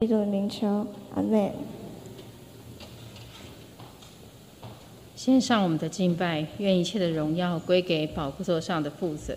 [0.00, 1.52] 基督的名求，阿门。
[5.16, 9.36] 献上我们的敬拜，愿一切的荣耀归给宝座上的父神。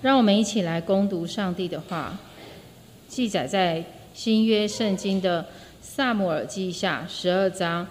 [0.00, 2.18] 让我们一起来攻读上帝的话，
[3.06, 5.48] 记载在新约圣经的
[5.82, 7.86] 萨姆尔记下十二章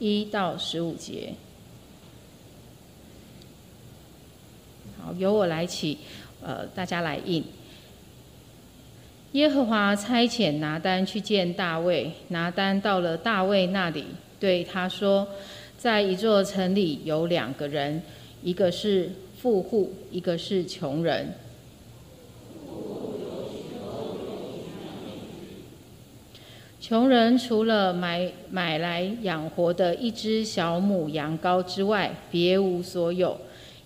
[0.00, 1.34] 一到十五节。
[5.00, 5.98] 好，由我来起，
[6.42, 7.44] 呃，大家来应。
[9.36, 12.10] 耶和华差遣拿单去见大卫。
[12.28, 14.06] 拿单到了大卫那里，
[14.40, 15.28] 对他说
[15.76, 18.00] ：“在一座城里有两个人，
[18.42, 21.34] 一个是富户，一个是穷人。
[26.80, 33.38] 穷人除了买买来养活的一只小母羊羔之外，别无所有。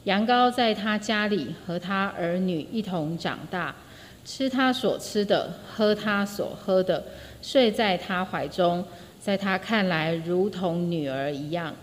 [0.04, 3.74] 羊羔在他家里和他儿女一同长大。”
[4.24, 7.02] 吃他所吃的，喝他所喝的，
[7.42, 8.84] 睡在他怀中，
[9.20, 11.74] 在他看来如同女儿一样。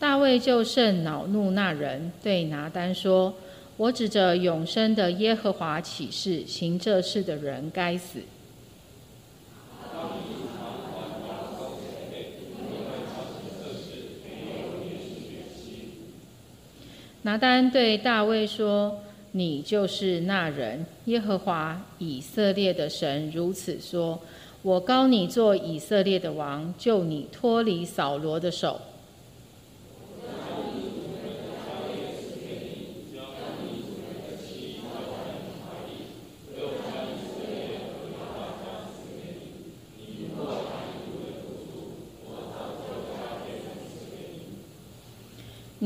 [0.00, 3.34] 大卫就甚恼怒那人，对拿单说。
[3.78, 8.20] 我指着永生的耶和华起誓，行这事的人该死。
[17.22, 18.98] 拿单对大卫说
[19.30, 20.84] ：“你就是那人。
[21.04, 24.18] 耶和华以色列的神如此说：
[24.62, 28.80] 我高你做以色列的王，救你脱离扫罗的手。”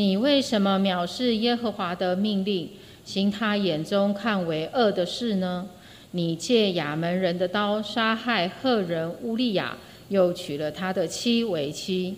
[0.03, 2.69] 你为什么藐视耶和华的命令，
[3.05, 5.69] 行他眼中看为恶的事呢？
[6.11, 12.17] 你借亚门人的刀杀害赫人乌利亚，又娶了他的妻为妻。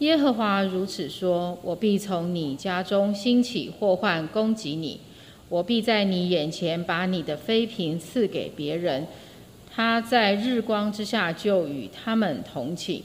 [0.00, 4.98] 耶和华如此说：我必从你家中兴起祸患，攻击你。
[5.52, 9.06] 我必在你眼前把你的妃嫔赐给别人，
[9.70, 13.02] 他在日光之下就与他们同寝。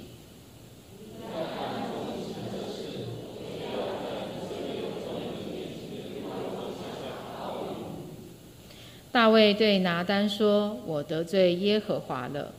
[9.12, 12.54] 大卫对拿单说：“我得罪耶和华了。”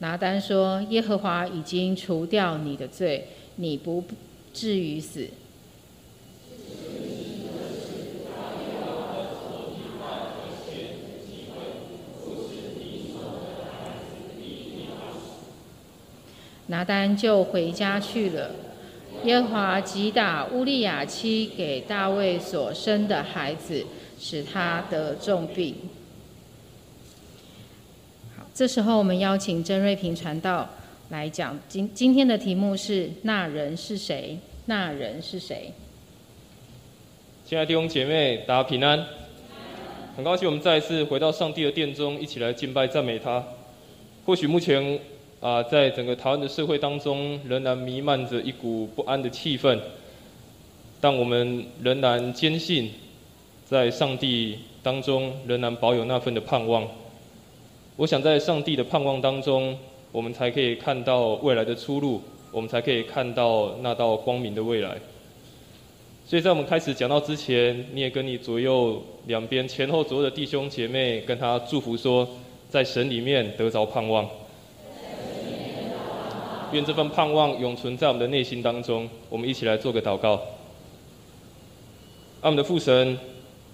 [0.00, 4.04] 拿单说：“耶和华已经除掉你的罪，你不
[4.52, 5.26] 至于死。”
[16.70, 18.52] 拿单就回家去了。
[19.24, 23.84] 耶和华击打乌利亚妻给大卫所生的孩子，
[24.20, 25.74] 使他得重病。
[28.36, 30.68] 好，这时候我们邀请曾瑞平传道
[31.08, 31.58] 来讲。
[31.68, 34.38] 今今天的题目是：那人是谁？
[34.66, 35.72] 那人是谁？
[37.44, 39.04] 亲爱的弟兄姐妹，大家平安。
[40.14, 43.44] 很高兴我们再一次回到上帝的殿中，一起来敬拜赞美他。
[44.24, 45.00] 或许目前。
[45.40, 49.78] 啊，在整个台湾的社会当中，仍然弥漫着一股不安的气氛。
[51.00, 52.90] 但我们仍然坚信，
[53.64, 56.86] 在上帝当中仍然保有那份的盼望。
[57.96, 59.78] 我想在上帝的盼望当中，
[60.12, 62.20] 我们才可以看到未来的出路，
[62.52, 64.98] 我们才可以看到那道光明的未来。
[66.26, 72.28] 所以在我们开始讲到之前，你也跟你左右两边前后左右的弟兄姐妹跟他祝福说，
[72.68, 74.28] 在神里面得着盼望。
[76.72, 79.08] 愿这份盼望永存在我们的内心当中。
[79.28, 80.36] 我们一起来做个祷告。
[82.40, 83.18] 爱我们的父神，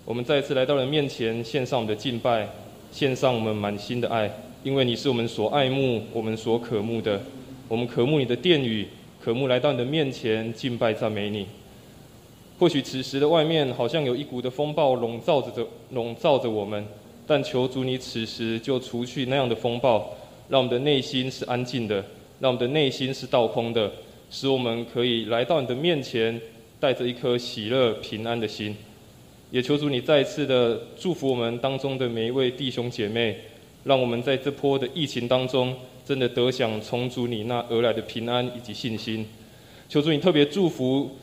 [0.04, 2.48] 我们再次来到了面前，献上我们的敬拜，
[2.90, 4.31] 献上我们满心的爱，
[4.62, 7.20] 因为你是我们所爱慕、我们所渴慕的。
[7.69, 8.88] 我们渴慕你的殿宇，
[9.22, 11.46] 渴慕来到你的面前敬拜赞美你。
[12.58, 16.87] 或许此时的外面好像有一股的风暴笼罩着、着笼罩着我们，
[17.26, 20.14] 但求主你此时就除去那样的风暴，
[20.49, 22.02] 让我们的内心是安静的。
[22.41, 23.91] 让我们的内心是倒空的，
[24.31, 26.41] 使我们可以来到你的面前，
[26.79, 28.77] 带着一颗喜乐平安的心。
[29.50, 33.38] 也求主你再次的祝福我们当中的每一位弟兄姐妹，
[33.85, 35.75] 让我们在这波的疫情当中，
[36.05, 39.25] 真的得享从主你那而来的平安以及信心。
[39.88, 41.17] 求主你特别祝福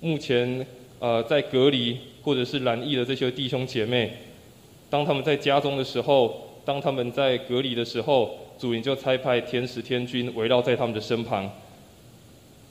[0.00, 0.66] 目前
[0.98, 4.10] 呃在隔离或者是染疫的这些弟兄姐妹，
[4.88, 11.48] 当他们在家中的时候，当他们在隔离的时候，主你就差派天使天军围绕在他们的身旁，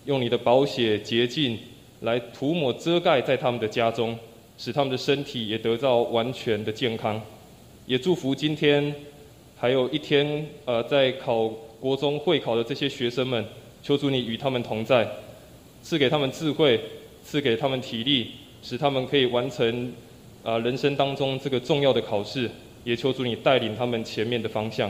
[0.06, 1.58] 用你的宝血洁净
[2.02, 4.20] 来涂抹遮盖在他们的家中，
[4.58, 7.22] 使他们的身体也得到完全的健康。
[7.86, 8.94] 也祝福今天
[9.56, 11.48] 还有一天呃在考
[11.80, 13.46] 国中会考的这些学生们，
[13.82, 15.08] 求主你与他们同在，
[15.82, 16.82] 赐给他们智慧，
[17.24, 18.32] 赐给他们体力，
[18.62, 19.94] 使他们可以完成
[20.44, 22.52] 啊人生当中这个重要的考试。
[22.86, 24.90] 也求主你带领他们前面的方向，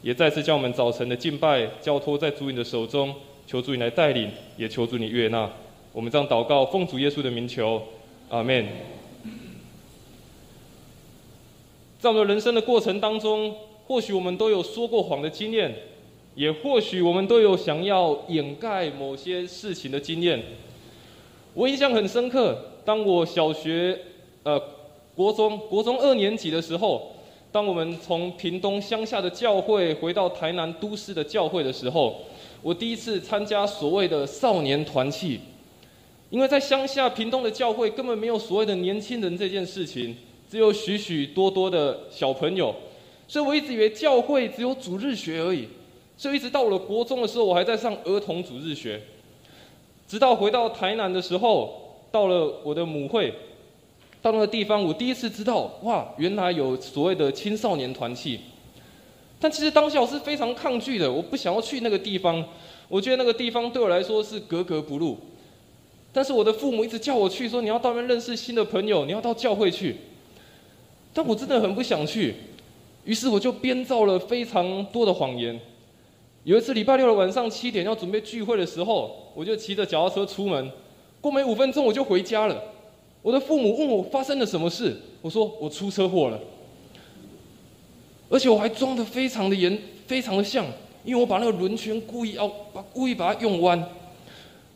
[0.00, 3.12] 也再次将我们早晨的敬拜交托在主你的手中，
[3.48, 5.50] 求主你来带领，也求主你悦纳。
[5.92, 7.82] 我们这样祷告，奉主耶稣的名求，
[8.28, 8.64] 阿门。
[11.98, 13.52] 在我们人生的过程当中，
[13.88, 15.74] 或许我们都有说过谎的经验，
[16.36, 20.40] 也或许我们都有想要掩盖某些事情的经验。
[21.54, 23.98] 我印象很深刻，当我小学
[24.44, 24.62] 呃
[25.16, 27.15] 国中国中二年级的时候。
[27.52, 32.20] 当我们从屏东乡下的教会回到台南都市的教会的时候，
[32.60, 35.40] 我第一次参加所谓的少年团契，
[36.28, 40.14] 因为在乡下屏东的教会根本没有所谓的年轻人这件事情，
[40.50, 42.74] 只有许许多多的小朋友，
[43.26, 45.66] 所以我一直以为教会只有主日学而已，
[46.16, 49.00] 所以一直到了国中的时候，我还在上儿童主日学，
[50.06, 53.32] 直到回到台南的时候，到了我的母会。
[54.26, 58.40] 到那个地方，我第一次知道，哇，原来有所谓的青少年团契。
[59.38, 62.44] 但其实当下我是非常抗拒的，我不想要去那个地方，
[62.88, 65.16] 我觉得那个地方对我来说是格格不入。
[66.12, 69.94] 但是我的父母一直叫我去，说你要到那边认识新的朋友，你要到教会去。
[71.14, 72.34] 但我真的很不想去，
[73.04, 75.60] 于是我就编造了非常多的谎言。
[76.42, 80.68] 有一次礼拜六的晚上七点要准备聚会的时候，我就骑着脚踏车出门，
[81.20, 82.60] 过没五分钟我就回家了。
[83.26, 86.38] 我的父母问我发生了什么事，我说我出车祸了，
[88.30, 89.76] 而且我还装的非常的严，
[90.06, 90.64] 非常的像，
[91.04, 93.76] 因为我把那个轮圈故意要把故意把它用弯，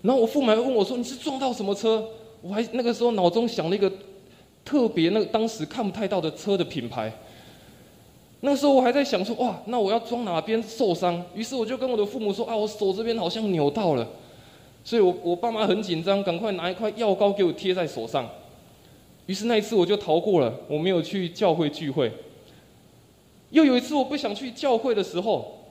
[0.02, 2.05] 然后我父母还问我说你是撞到什么车？
[2.43, 3.88] 我还那个时候脑中想了一个
[4.64, 7.12] 特别那个当时看不太到的车的品牌，
[8.41, 11.25] 那时候我还在想说哇，那我要装哪边受伤？
[11.37, 14.08] 于是我就跟我的父母说啊，我手这边好像扭到了，
[14.82, 18.29] 所以我我爸妈很紧张，赶快拿一块药膏给我贴在手上。
[19.31, 22.11] 于是那一次我就逃过了，我没有去教会聚会。
[23.50, 25.69] 又有一次我不想去教会的时候，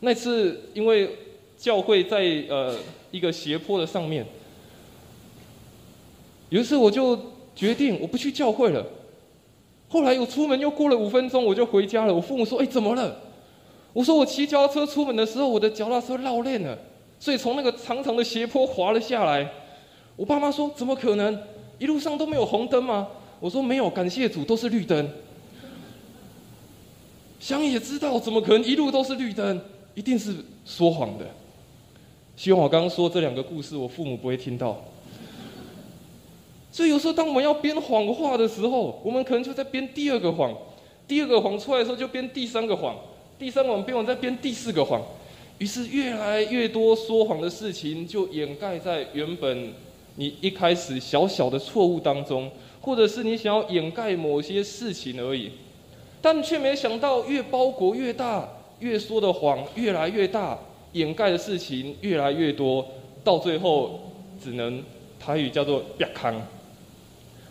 [0.00, 1.10] 那次因为
[1.58, 2.74] 教会在呃
[3.10, 4.24] 一个斜坡的上面，
[6.48, 7.18] 有一次我就
[7.54, 8.82] 决定我不去教会了。
[9.90, 13.20] 后来我出门又过了五分钟我就回家了，我父母说：“哎，怎么了？”
[13.92, 16.78] 我说：“我骑脚踏车出门的时候，我的脚踏车绕链了，
[17.20, 19.46] 所以从那个长长的斜坡滑了下来。”
[20.16, 21.38] 我爸妈说：“怎么可能？”
[21.82, 23.08] 一路上都没有红灯吗？
[23.40, 25.10] 我说没有，感谢主都是绿灯。
[27.40, 29.60] 想也知道，怎么可能一路都是绿灯？
[29.96, 30.32] 一定是
[30.64, 31.26] 说谎的。
[32.36, 34.80] 希望我刚刚说这两个故事，我父母不会听到。
[36.70, 40.56] 所以有时候，当我们要编谎话的时候，我们可能就在编第二个谎。
[41.08, 42.94] 第二个谎出来的时候，就编第三个谎。
[43.40, 45.02] 第三个谎编完，再编第四个谎。
[45.58, 49.72] 于是越来越多说谎的事情，就掩盖在原本。
[50.16, 55.50] 你一开始小小的错误当中，或者是你想要掩盖某些事情而已，
[56.20, 58.48] 但却没想到越包裹越大，
[58.80, 60.58] 越说的谎越来越大，
[60.92, 62.86] 掩盖的事情越来越多，
[63.24, 64.00] 到最后
[64.42, 64.82] 只能
[65.18, 66.34] 台语叫做“瘪康”。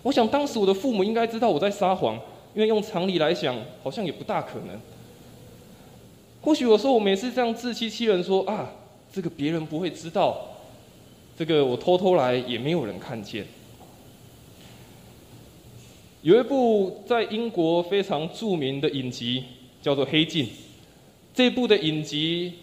[0.04, 2.16] 我想当时我的父母应该知道我在撒谎，
[2.54, 4.80] 因为用常理来想，好像也不大可能。
[6.42, 8.70] 或许有时候我每次这样自欺欺人，说啊，
[9.12, 10.48] 这个别人不会知道。
[11.42, 13.44] 这个我偷偷来也没有人看见。
[16.22, 19.44] 有一部在英国非常著名的影集
[19.82, 20.46] 叫做《黑镜》，
[21.34, 22.54] 这部的影集，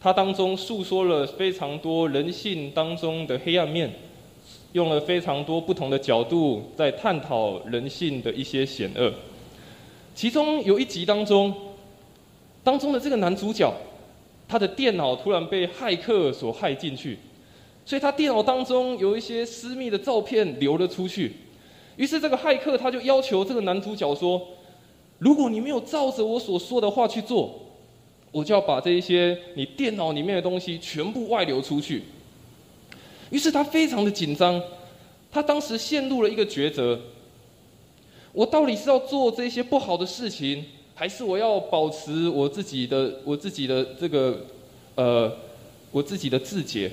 [0.00, 3.88] 它当中诉说了非常多人性当中的黑暗面，
[4.72, 9.14] 用了非常多不同的角度在探讨人性的一些险恶。
[10.16, 11.54] 其中有一集当中，
[12.64, 13.72] 当中的这个男主角，
[14.48, 17.16] 他的电脑突然被骇客所害进去。
[17.88, 21.32] 所以他电脑当中有一些私密的照片流了出去，
[21.96, 24.46] 于是这个骇客他就要求这个男主角说
[25.18, 27.58] ：“如果你没有照着我所说的话去做，
[28.30, 32.02] 我就要把这一些你电脑里面的东西全部外流出去。”
[33.32, 34.62] 于是他非常的紧张，
[35.32, 37.00] 他当时陷入了一个抉择：
[38.32, 40.62] 我到底是要做这些不好的事情，
[40.94, 44.44] 还是我要保持我自己的我自己的这个
[44.94, 45.34] 呃
[45.90, 46.92] 我自己的自洁？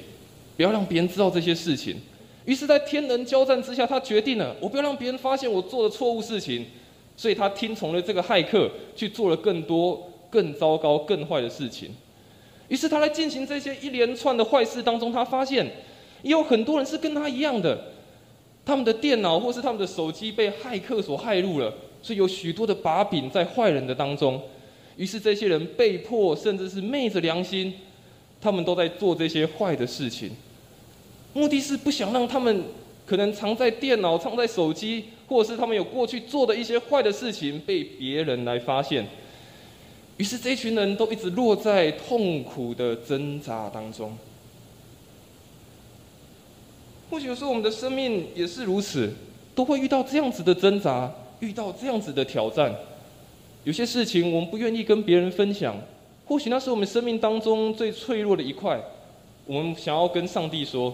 [0.56, 1.96] 不要让别人知道这些事情。
[2.46, 6.66] 于是，在天人交战之下，他决定了，我不要让别人发现我做的错误事情。
[7.18, 11.90] 所以他听从了这个骇客，去做了更多、更糟糕、更坏的事情。
[12.68, 15.66] 于是他来进行这些一连串的坏事当中，他发现
[16.24, 17.80] 也有很多人是跟他一样的，
[18.66, 24.42] 他们的电脑或是他们的手机被骇客所害入了，所以有许多的把柄在坏人的当中。
[24.98, 27.74] 于是这些人被迫，甚至是昧着良心，
[28.42, 30.32] 他们都在做这些坏的事情，
[31.36, 32.64] 目的是不想让他们
[33.06, 35.06] 可能藏在电脑、藏在手机。
[35.28, 39.04] 或者是他们有过去做的一些坏的事情被别人来发现，
[40.18, 44.16] 于是这群人都一直落在痛苦的挣扎当中。
[47.10, 49.12] 或许有时候我们的生命也是如此，
[49.56, 52.72] 都会遇到这样子的挣扎，遇到这样子的挑战。
[53.64, 55.76] 有些事情我们不愿意跟别人分享，
[56.28, 58.80] 或许那是我们生命当中最脆弱的一块，
[59.48, 60.94] 我们想要跟上帝说。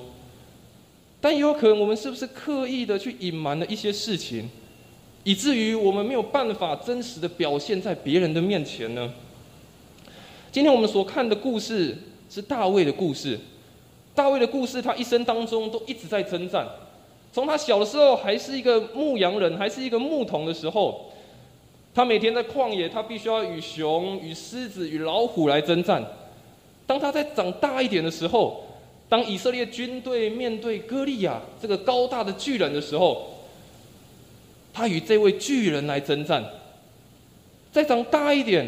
[1.21, 4.49] 但也有可能，我们是不是刻意的去隐瞒了一些事情，
[5.23, 9.13] 以至于我们没有办法真实的表现在别人的面前呢？
[10.51, 11.95] 今天我们所看的故事
[12.29, 13.39] 是大卫的故事。
[14.13, 16.67] 大卫的故事，他一生当中都一直在征战。
[17.31, 21.11] 从他小的时候还是一个牧羊人，还是一个牧童的时候，
[21.93, 26.03] 他每天在旷野，他必须要与熊、与狮子、与老虎来征战。
[26.85, 28.65] 当他在长大一点的时候，
[29.11, 33.27] 当以色列军队面对歌利亚这个高大的巨人的时候，
[34.71, 36.41] 他与这位巨人来征战。
[37.73, 38.65] 再长大一点，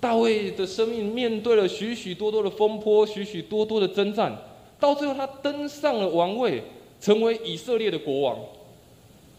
[0.00, 4.34] 大卫的生命面对了许许多多的风波，许许多多的征战，
[4.80, 6.62] 到最后他登上了王位，
[6.98, 8.38] 成为以色列的国王。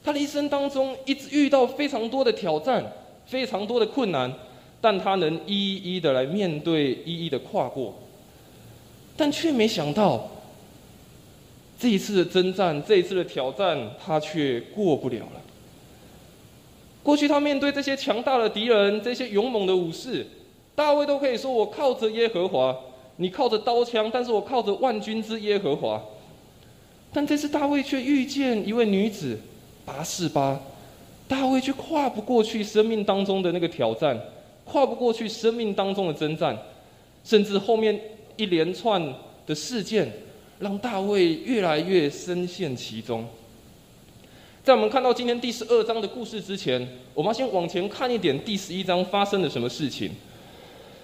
[0.04, 2.86] 他的一生当中一直遇到非常多的挑战，
[3.26, 4.32] 非常多的困难，
[4.80, 7.96] 但他能一一的来面对，一一的跨过。
[9.20, 10.30] 但却没想到，
[11.78, 15.42] 这一次的征战，这一次的挑战，他却过不了了。
[17.04, 20.26] 过去他面对这些强大的敌人，这些勇猛的武士，
[20.74, 22.74] 大卫都可以说：“我靠着耶和华，
[23.18, 26.02] 你靠着刀枪，但是我靠着万军之耶和华。”
[27.12, 29.38] 但这次大卫却遇见一位女子
[29.84, 30.58] 拔示巴，
[31.28, 34.18] 大卫却跨不过去生命当中的那个挑战，
[34.64, 36.58] 跨不过去生命当中的征战，
[37.26, 38.00] 甚至后面。
[38.40, 39.14] 一连串
[39.46, 40.10] 的事件，
[40.60, 43.28] 让大卫越来越深陷其中。
[44.64, 50.12] 在我们看到今天第十二章的故事之前，我们先往前看一点，第十一章发生了什么事情？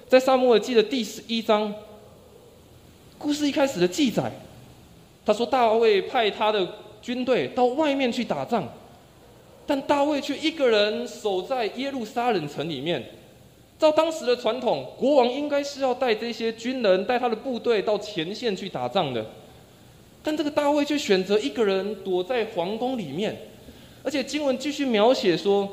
[0.08, 1.74] 在萨母尔记的第十一章，
[3.18, 4.32] 故事一开始的记载，
[5.26, 6.66] 他说大卫派他的
[7.02, 8.66] 军队到外面去打仗，
[9.68, 13.04] 但大卫却一个人守在耶路撒冷城里面。
[13.78, 19.26] 照当时的传统，国王应该是要带这些军人、带他的部队到前线去打仗的，
[20.24, 23.36] 但这个大卫却选择一个人躲在皇宫里面，
[24.02, 25.70] 而且经文继续描写说，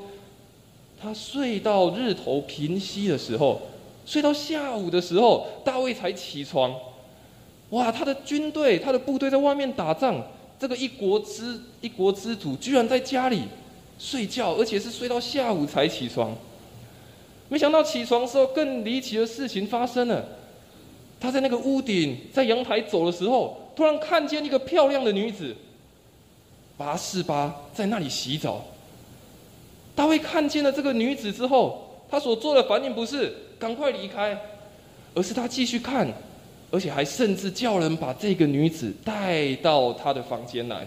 [1.01, 3.63] 他睡到日头平息的时候，
[4.05, 6.75] 睡到下午的时候，大卫才起床。
[7.71, 10.21] 哇，他的军队、他的部队在外面打仗，
[10.59, 13.43] 这个一国之一国之主居然在家里
[13.99, 16.37] 睡觉，而且是睡到下午才起床。
[17.53, 20.25] 没想到起床时候更离奇的事情发生了。
[21.21, 25.55] 他在那个屋顶，在阳台走的时候，突然看见一个漂亮的女子，
[26.79, 28.65] 八四八在那里洗澡。
[29.95, 34.35] 大卫看见了这个女子之后，他所做的反应不是赶快离开，
[35.15, 36.11] 而是他继续看，
[36.71, 40.87] 而且还甚至叫人把这个女子带到他的房间来。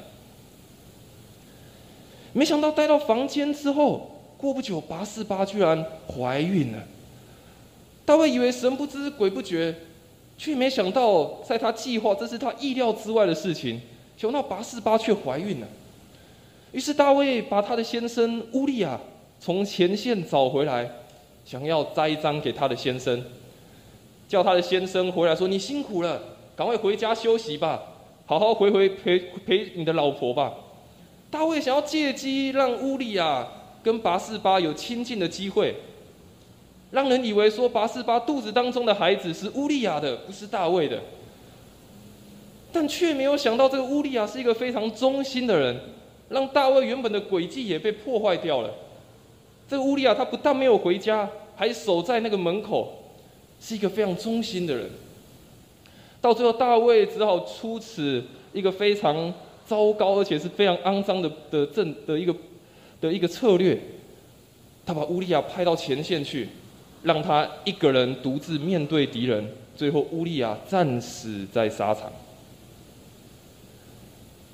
[2.34, 4.14] 没想到带到房间之后。
[4.46, 6.78] 过不久，拔示巴居然怀孕了。
[8.06, 9.74] 大卫以为神不知鬼不觉，
[10.38, 13.82] 却没想到在他计划，这是他意料之外的事情。
[14.16, 15.68] 想到拔示巴却怀孕了，
[16.72, 19.00] 于是大卫把他的先生乌利亚
[19.40, 20.88] 从前线找回来，
[21.44, 23.26] 想要栽赃给他的先生，
[24.30, 26.22] 叫他的先生回来说：“你辛苦了，
[26.56, 27.82] 赶快回家休息吧，
[28.28, 30.54] 好好回回陪陪你的老婆吧。”
[31.32, 33.48] 大卫想要借机让乌利亚。
[33.86, 35.76] 跟拔四巴有亲近的机会，
[36.90, 41.00] 让人以为说拔四巴肚子当中的孩子是乌利亚的，不是大卫的。
[42.72, 45.80] 但却没有想到，这个乌利亚是一个非常忠心的人，
[46.30, 48.74] 让大卫原本的诡计也被破坏掉了。
[49.70, 52.92] 这个乌利亚他不但没有回家，还守在那个门口，
[53.62, 54.90] 是一个非常忠心的人。
[56.20, 59.32] 到最后，大卫只好出此一个非常
[59.64, 62.36] 糟糕，而且是非常肮脏的的政的一个。
[63.06, 63.80] 的一个策略，
[64.86, 66.50] 他把乌利亚派到前线去，
[67.04, 72.12] 让他一个人独自面对敌人，最后乌利亚战死在沙场。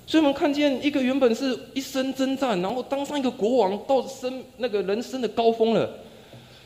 [0.06, 5.90] 所以我们看见一个原本是一生征战，然后当上一个国王，到生那个人生的高峰了，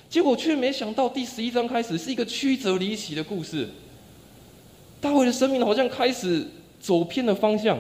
[0.09, 3.69] 结果却没想到第十一章开始是一个曲折离奇的故事。
[4.99, 6.47] 大卫的生命好像开始
[6.79, 7.77] 走偏了方向，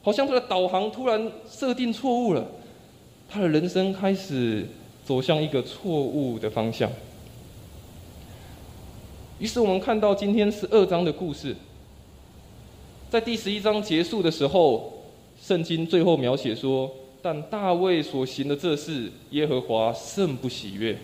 [0.00, 2.46] 好像他的导航突然设定错误了，
[3.30, 4.66] 他的人生开始
[5.04, 6.90] 走向一个错误的方向。
[9.38, 11.54] 于是我们看到今天十二章的故事，
[13.08, 14.94] 在第十一章结束的时候。
[15.42, 16.90] 圣经最后描写说
[17.22, 20.94] ：“但大卫所行的这事，耶和华甚不喜悦。”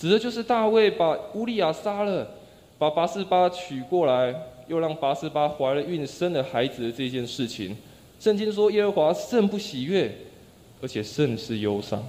[0.00, 2.26] 指的就是大卫把乌利亚杀了，
[2.78, 4.34] 把拔示巴娶过来，
[4.68, 7.76] 又让拔示巴怀了孕生了孩子的这件事情。
[8.18, 10.10] 圣经说耶和华甚不喜悦，
[10.80, 12.04] 而且甚是忧伤。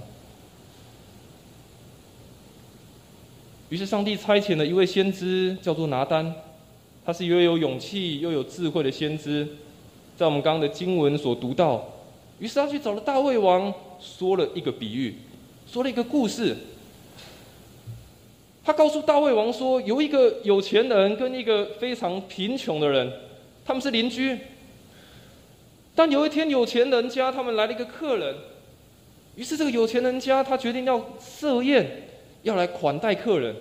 [3.68, 6.32] 于是上帝差遣了一位先知，叫做拿丹，
[7.04, 9.46] 他是一位有勇气又有智慧的先知。
[10.16, 11.86] 在我们刚刚的经文所读到，
[12.38, 15.14] 于是他去找了大卫王，说了一个比喻，
[15.66, 16.56] 说了一个故事。
[18.64, 23.10] 他告诉大卫王说，有一个有钱人跟一个非常贫穷的人，
[23.64, 24.38] 他们是邻居。
[25.94, 28.34] 但有一天，有钱人家他们来了一个客人，
[29.38, 31.88] 于是这个有钱人家他决定要设宴，
[32.42, 33.54] 要来款待客人。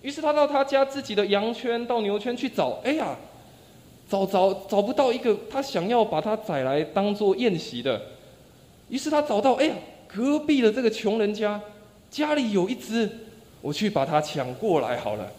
[0.00, 3.14] 于是他到他家自己的羊圈到牛圈去找，哎呀！
[4.08, 8.00] 找找找不到一个他想要把他宰来当做宴席的，
[8.88, 9.74] 于是他找到，哎呀，
[10.08, 11.60] 隔壁的这个穷人家
[12.10, 13.08] 家里有一只，
[13.60, 15.30] 我去把它抢过来好了。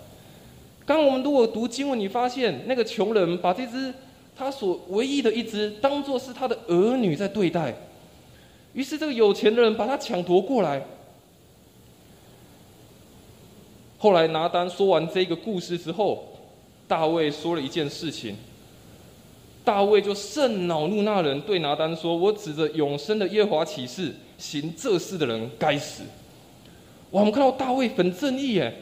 [0.85, 3.91] 刚刚我们如果读经文，你发现那个穷人把这只
[4.37, 7.75] 他所唯一的一只当做是他的儿女在对待，
[8.73, 10.81] 于是这个有钱的人把他抢夺过来。
[13.97, 16.25] 后来拿单说完这个故事之后，
[16.87, 18.35] 大卫说了一件事情。
[19.63, 26.01] 大卫就甚恼怒那人，对拿单说：“我指着永生的耶华起誓，行这事的人该死。”
[27.11, 27.19] 哇！
[27.19, 28.73] 我们看到大卫很正义耶。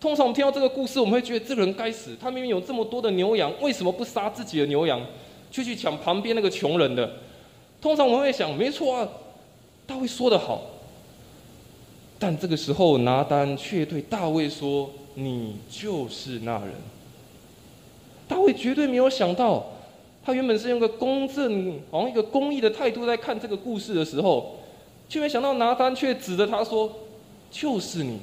[0.00, 2.16] 通常我们听到这个故事，我们会觉得这个人该死。
[2.20, 5.00] 他明明有这么多的牛羊，为什么不杀自己的牛羊，
[5.52, 7.08] 却去抢旁边那个穷人的？
[7.80, 9.08] 通常我们会想，没错啊，
[9.86, 10.62] 大卫说的好。
[12.18, 16.72] 但这个时候，拿单却对大卫说：“你就是那人。”
[18.26, 19.64] 大卫绝对没有想到。
[20.24, 24.56] 他原本是用个公正、好像一个公益的态度在看这个故事的时候，
[25.08, 26.92] 却没想到拿单却指着他说
[27.50, 28.18] ：“就是你，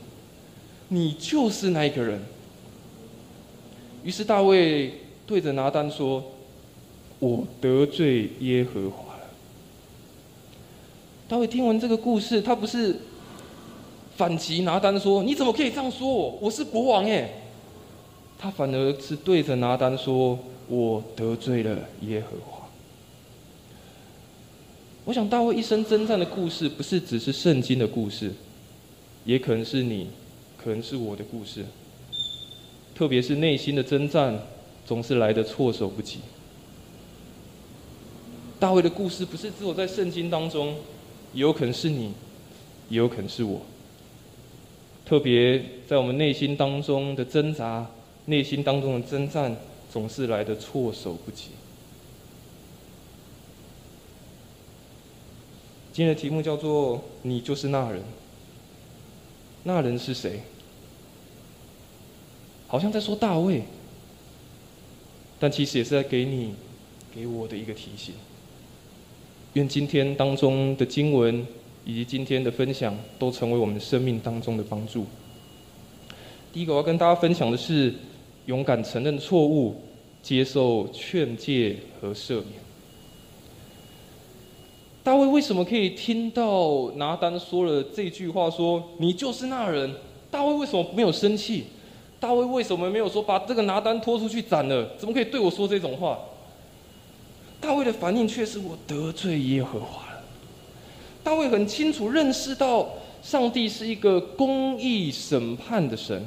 [0.89, 2.21] 你就是那一个人。”
[4.03, 4.91] 于是大卫
[5.25, 6.23] 对着拿单说
[7.17, 9.04] ：“我得罪耶和华。”
[11.27, 12.95] 大卫听完这个故事，他不是
[14.15, 16.37] 反击拿单说：“你怎么可以这样说我？
[16.41, 17.41] 我是国王耶！”
[18.37, 20.37] 他反而是对着拿单说。
[20.67, 22.67] 我得罪了耶和华。
[25.03, 28.33] 我想大卫一生征战的故事，不是只是圣经的故事，
[29.25, 30.07] 也可能是你，
[30.57, 31.65] 可能是我的故事。
[32.95, 34.39] 特别是内心的征战，
[34.87, 36.17] 总是来的措手不及。
[38.59, 40.73] 大卫的故事不是只有在圣经当中，
[41.35, 42.13] 有可能是你，
[42.89, 43.61] 也有可能是我。
[45.05, 47.87] 特别在我们内心当中的挣扎，
[48.25, 49.55] 内心当中的征战。
[49.87, 51.51] 总是来的措手不及。
[55.93, 58.03] 今天的题目叫做“你就是那人”，
[59.63, 60.41] 那人是谁？
[62.67, 63.63] 好像在说大卫，
[65.39, 66.55] 但其实也是在给你、
[67.13, 68.15] 给我的一个提醒。
[69.55, 71.45] 愿今天当中的经文
[71.85, 75.05] 以及今天的分享，都成为我们生命当中的帮助。
[76.53, 77.93] 第一个，我要跟大家分享的是。
[78.45, 79.73] 勇敢承认错误，
[80.21, 82.45] 接受劝诫和赦免。
[85.03, 88.47] 大卫为什么可以听到拿单说了这句话？
[88.47, 89.91] 说你就是那人。
[90.29, 91.63] 大卫为什么没有生气？
[92.19, 94.91] 大卫为什么没有说把这个拿单拖出去斩了？
[94.95, 96.19] 怎么可以对我说这种话？
[97.65, 100.21] 大卫的反应却是我得罪耶和华了。
[101.23, 102.87] 大卫很清楚认识到，
[103.23, 106.23] 上帝是一个公义审判的神。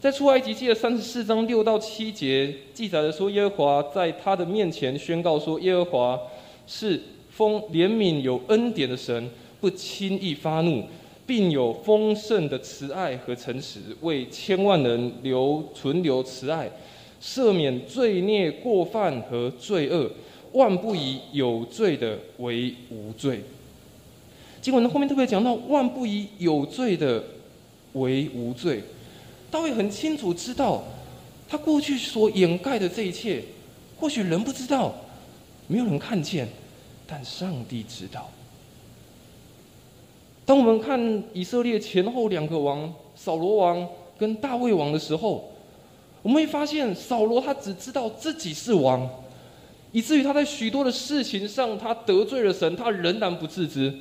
[0.00, 6.20] 在出埃及记的三十四章六到七节记载的说，耶和华在他的面前宣告说：“耶和华
[6.64, 9.28] 是丰怜悯有恩典的神，
[9.60, 10.84] 不轻易发怒，
[11.26, 16.70] 并有丰盛的慈爱和诚实，为千万人留存留慈爱，
[17.20, 20.08] 赦免罪孽过犯和罪恶，
[20.56, 23.42] 万不以有罪的为无罪。”
[24.60, 27.22] 经文的后面特别讲到：“万不以有罪的
[27.92, 28.82] 为无罪。”
[29.48, 30.82] 大卫很清楚知道，
[31.48, 33.44] 他过去所掩盖的这一切，
[33.98, 34.92] 或许人不知道，
[35.68, 36.48] 没有人看见，
[37.06, 38.28] 但上帝知道。
[40.44, 43.88] 当我们看以色列前后两个王扫罗王
[44.18, 45.52] 跟大卫王的时候，
[46.22, 49.08] 我们会发现扫罗他只知道自己是王，
[49.92, 53.94] 以至于他在许多的事情上他得罪了神，他仍然不自知。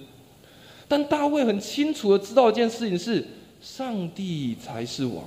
[0.88, 3.26] 但大卫很清楚的知道一件事情是，
[3.62, 5.24] 上帝才是王。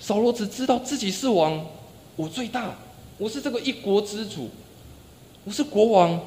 [0.00, 1.64] 扫罗只知道自己是王，
[2.16, 2.74] 我最大，
[3.18, 4.50] 我是这个一国之主，
[5.44, 6.20] 我是国王。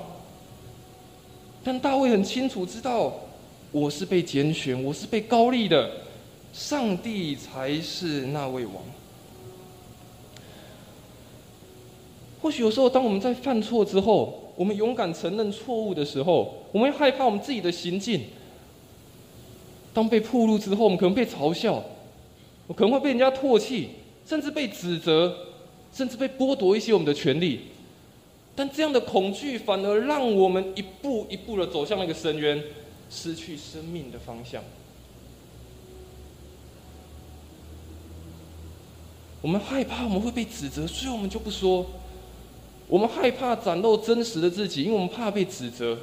[1.63, 3.13] 但大卫很清楚知道，
[3.71, 5.91] 我是被拣选，我是被高立的，
[6.53, 8.75] 上帝才是那位王。
[12.45, 18.21] 或许有时候，当我们在犯错之后，我们勇敢承认错误的时候，我们害怕我们自己的行径。
[19.95, 21.83] 当被暴露之后，我们可能被嘲笑，
[22.67, 23.89] 我可能会被人家唾弃，
[24.27, 25.35] 甚至被指责，
[25.91, 27.61] 甚至被剥夺一些我们的权利。
[28.55, 32.63] 但这样的恐惧反而让我们一步一步的走向那个深渊，
[33.09, 34.61] 失去生命的方向。
[39.41, 41.83] 我们害怕我们会被指责，所以我们就不说。
[42.87, 45.97] 我们害怕展露真实的自己，因为我们怕被指责。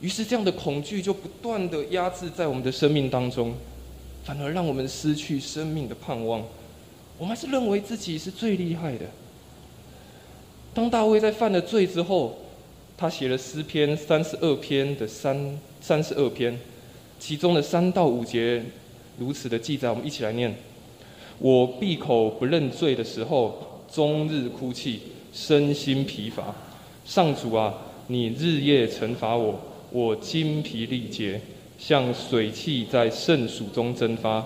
[0.00, 3.54] 于是，这样的恐惧就不断的压制在我们的生命当中，
[4.24, 6.42] 反而让我们失去生命的盼望。
[7.18, 9.06] 我们是认为自己是最厉害的。
[10.74, 12.36] 当大卫在犯了罪之后，
[12.96, 16.58] 他写了诗篇三十二篇的三三十二篇，
[17.18, 18.62] 其中的三到五节
[19.18, 20.54] 如此的记载，我们一起来念：
[21.38, 25.00] 我闭口不认罪的时候，终日哭泣，
[25.32, 26.54] 身心疲乏。
[27.06, 27.72] 上主啊，
[28.08, 29.58] 你日夜惩罚我，
[29.90, 31.40] 我精疲力竭，
[31.78, 34.44] 像水汽在圣水中蒸发。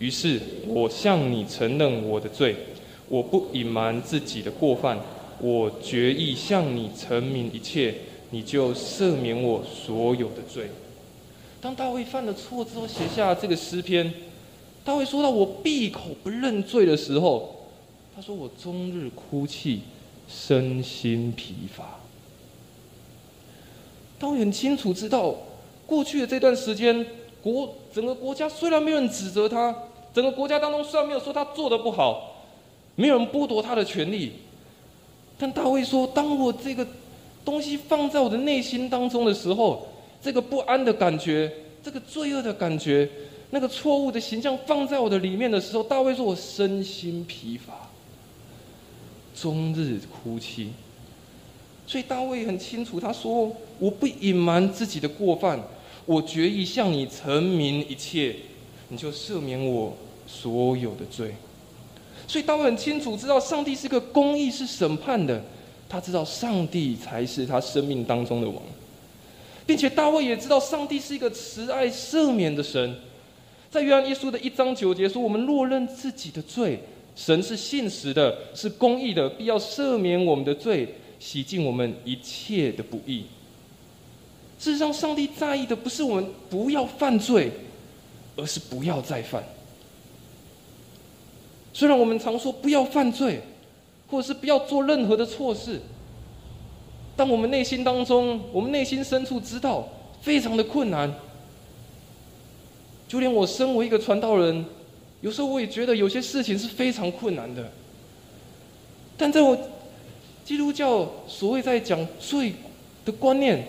[0.00, 2.56] 于是我向你承认我的罪，
[3.08, 4.98] 我不隐瞒自己的过犯。
[5.40, 7.94] 我决意向你陈明一切，
[8.30, 10.64] 你就赦免我所有的罪。
[11.60, 14.12] 当大卫犯了错之后，写下这个诗篇，
[14.84, 17.57] 大卫说到我闭口不认罪的时候，
[18.18, 19.82] 他说我终日哭泣，
[20.28, 22.00] 身心疲乏。
[24.18, 25.36] 大卫很清楚知道，
[25.86, 27.06] 过去的这段时间，
[27.40, 29.72] 国整个国家虽然没有人指责他，
[30.12, 32.44] 整个国家当中虽然没有说他做的不好，
[32.96, 34.32] 没有人剥夺他的权利。
[35.38, 36.84] 但大卫说：“当我这个
[37.44, 39.86] 东西放在我的内心当中的时候，
[40.20, 41.52] 这个不安的感觉，
[41.84, 43.08] 这个罪恶的感觉，
[43.50, 47.87] 那个错误的形象放在我的里面的时候，大卫说我身心疲乏，
[49.40, 50.70] 终日哭泣。
[51.86, 55.60] 所以大卫很清楚，他说：我不隐瞒自己的过犯，
[56.04, 58.36] 我决意向你陈明一切，
[58.88, 59.96] 你就赦免我
[60.26, 61.34] 所有的罪。”
[62.28, 65.42] 所以大卫很清楚知道，上帝是个公义，是审判的。
[65.88, 68.62] 他知道上帝才是他生命当中的王，
[69.64, 72.96] 并且大卫也知道上帝是一个慈爱赦免的神。
[73.70, 76.80] 在约翰一书的一章九节说：“我们若认自己的罪，
[77.18, 83.24] 神是信实的，是公义的，必要赦免我们的罪，洗净我们一切的不义。”
[84.56, 87.50] 事实上，上帝在意的不是我们不要犯罪，
[88.36, 89.42] 而是不要再犯。
[91.72, 93.40] 虽然我们常说不要犯罪，
[94.08, 95.80] 或者是不要做任何的错事，
[97.16, 99.88] 但我们内心当中，我们内心深处知道
[100.22, 101.12] 非常的困难。
[103.08, 104.64] 就连我身为一个传道人，
[105.20, 107.70] 有时候我也觉得有些事情是非常困难的。
[109.16, 109.58] 但在我
[110.44, 112.52] 基督教所谓在讲罪
[113.04, 113.66] 的观念，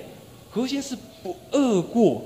[0.51, 2.23] 核心是不恶过，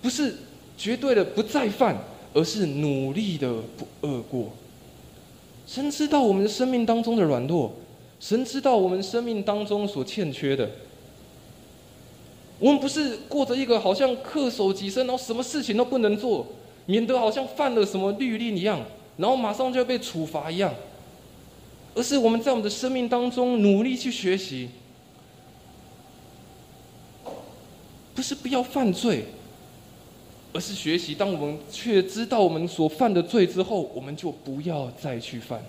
[0.00, 0.34] 不是
[0.76, 1.96] 绝对的不再犯，
[2.34, 4.52] 而是努力的不恶过。
[5.66, 7.72] 神知道我们的生命当中的软弱，
[8.18, 10.68] 神知道我们生命当中所欠缺的。
[12.58, 16.46] 我们不是过着一个好像恪守己身，然后什么事情都不能做，
[16.86, 18.80] 免得好像犯了什么律令一样，
[19.16, 20.72] 然后马上就要被处罚一样。
[21.94, 24.70] 而是我们在我们的生命当中努力去学习，
[28.14, 29.24] 不是不要犯罪。
[30.54, 35.64] 而是学习，当我们却知道我们所犯的罪之后，我们就不要再去犯，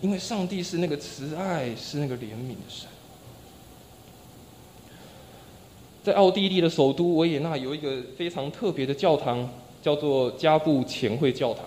[0.00, 2.88] 因为上帝是那个慈爱、是那个怜悯的神。
[6.02, 9.48] 在奥地利的首都维也纳有一个非常特别的教堂，
[9.82, 11.64] 叫做加布前会教堂。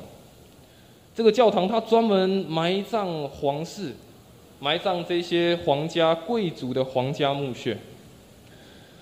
[1.16, 3.94] 这个教堂它专门埋葬皇室，
[4.60, 7.78] 埋葬这些皇家贵族的皇家墓穴。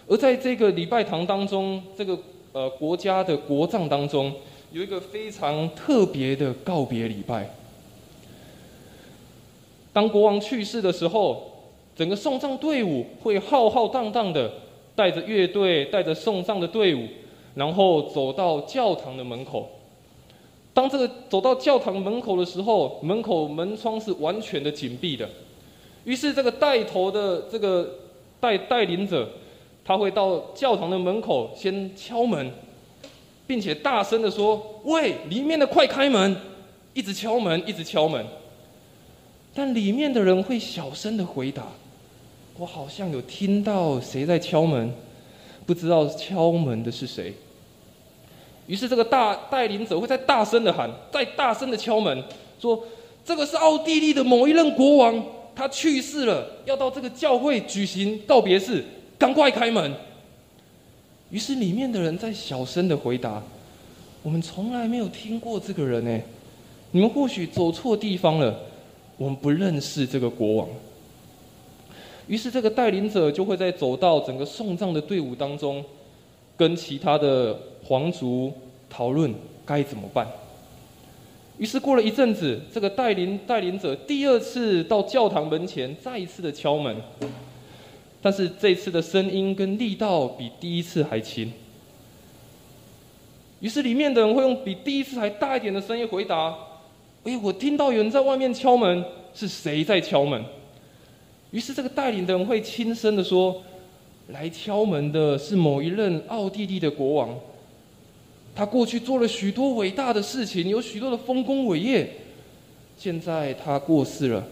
[0.08, 2.18] 而在这个礼拜堂当中，这个。
[2.54, 4.32] 呃，国家的国葬当中
[4.72, 7.50] 有一个非常特别的告别礼拜。
[9.92, 11.52] 当国王去世的时候，
[11.96, 14.54] 整个送葬队伍会浩浩荡荡的
[14.96, 17.08] 带着乐队、带着送葬的队伍，
[17.56, 19.70] 然后走到教堂的门口。
[20.74, 25.30] 当这个走到教堂门口的时候，门口门窗是完全的紧闭的。
[26.04, 27.90] 于是，这个带头的这个
[28.40, 29.30] 带带领者，
[29.86, 32.52] 他会到教堂的门口先敲门，
[33.46, 36.36] 并且大声的说：“喂，里面的快开门！”
[36.94, 38.26] 一直敲门，一直敲门。
[39.54, 41.64] 但里面的人会小声的回答
[42.58, 44.94] ：“我好像有听到谁在敲门，
[45.66, 47.34] 不知道敲门的是谁。”
[48.66, 52.24] 于是，这个大带领者会再大声的喊，再大声的敲门，
[52.60, 52.82] 说
[53.26, 55.22] ：“这个是奥地利的某一任国王，
[55.54, 58.86] 他去世了，要到这个教会举行告别式，
[59.18, 59.94] 赶快开门。”
[61.30, 63.44] 于是，里面的人在小声的回答
[64.24, 66.22] ：“我们从来没有听过这个人呢，
[66.92, 68.58] 你们或许走错地方了，
[69.18, 70.70] 我们不认识这个国王。”
[72.28, 75.84] 于是，这个带领者就会在走到整个送葬的队伍当中，
[76.58, 77.58] 跟其他的。
[77.86, 78.50] 皇族
[78.90, 80.26] 讨论该怎么办。
[81.58, 86.96] 于是过了一阵子，这个带领带领者第二次到教堂门前，再一次的敲门。
[88.22, 91.52] 但是这次的声音跟力道比第一次还轻。
[93.60, 96.56] 于是里面的人会用比第一次还大一点的声音回答
[97.26, 100.42] ：“哎，我听到有人在外面敲门，是谁在敲门？”
[101.54, 103.62] 于是这个带领的人会轻声的说
[104.34, 107.30] ：“来敲门的是某一任奥地利的国王。”
[108.56, 112.10] 他过去做了许多伟大的事情，有许多的丰功伟业。
[112.98, 114.44] 现在他过世了，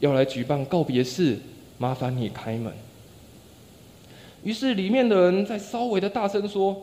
[0.00, 1.38] 要来举办告别式，
[1.78, 2.70] 麻烦你开门。
[4.44, 6.76] 于是里面的人在稍微的大声说：“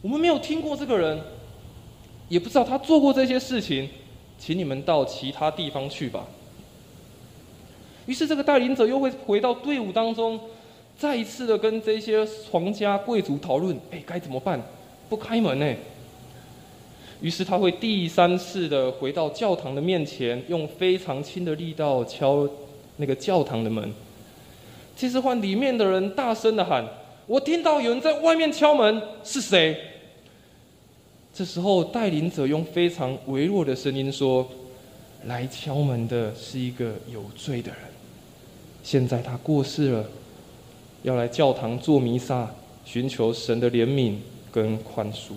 [0.00, 1.20] 我们没有听过这个人，
[2.30, 3.90] 也不知道他做过这些事情，
[4.38, 6.26] 请你们到其他地方去吧。”
[8.08, 10.40] 于是这个带领者又会回到队伍当中，
[10.96, 14.58] 再一次的跟这些皇家贵族讨论：“哎，该怎么办？
[15.10, 15.74] 不开门呢？”
[17.20, 22.48] 于是他会第三次的回到教堂的面前，用非常轻的力道敲
[22.96, 23.92] 那个教堂的门。
[24.96, 26.82] 这次换里面的人大声的喊
[27.28, 29.76] ：“我听到有人在外面敲门，是谁？”
[31.34, 34.48] 这时候带领者用非常微弱的声音说
[35.26, 37.78] ：“来敲门的是一个有罪的人，
[38.82, 40.04] 现在他过世了，
[41.02, 42.48] 要来教堂做弥撒，
[42.84, 44.14] 寻求神的怜悯
[44.50, 45.32] 跟宽恕。”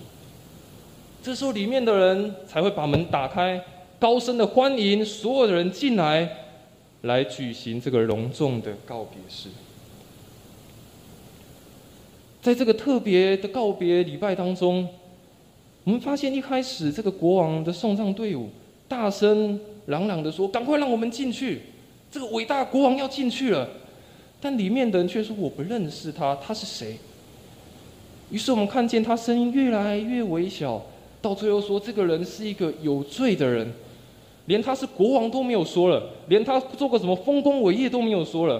[1.24, 3.64] 这时候，里面的人才会把门打开，
[4.00, 6.28] 高声的欢迎所有的人进来，
[7.02, 9.50] 来举行这个隆重的告别式。
[12.42, 14.88] 在这个特别的告别礼拜当中，
[15.84, 18.50] 我们发现一开始这个国王的送葬队伍
[18.88, 21.62] 大声朗朗的说：“赶快让我们进去，
[22.12, 23.68] 这个伟大国王要进去了。”
[24.44, 26.98] 但里面的人却说：“我不认识他，他是谁？”
[28.32, 30.82] 于是我们看见他声音越来越微小。
[31.22, 33.72] 到最后说，这个人是一个有罪的人，
[34.48, 38.60] 连他是国王都没有说了，连他做过什么丰功伟业都没有说了，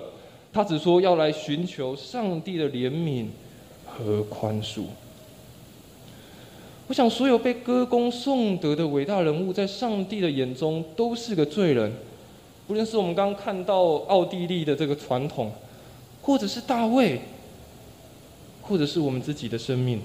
[0.54, 3.26] 他只说要来寻求上帝的怜悯
[3.88, 4.84] 和宽恕。
[6.88, 11.92] 我想，所有被歌功颂德的伟大人物，在上帝的眼中都是个罪人，
[12.72, 15.52] 无论是我们刚刚看到奥地利的这个传统，
[16.22, 17.20] 或者是大卫，
[18.62, 20.00] 或者是我们自己的生命。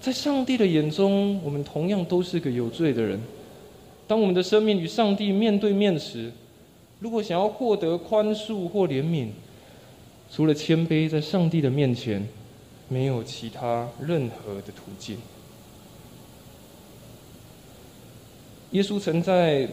[0.00, 3.20] 在上帝的眼中，我们同样都是个有罪的人。
[4.06, 6.30] 当我们的生命与上帝面对面时，
[7.00, 9.30] 如果想要获得宽恕或怜悯，
[10.30, 12.24] 除了谦卑，在上帝的面前，
[12.88, 15.18] 没有其他任何的途径。
[18.70, 19.68] 耶稣曾在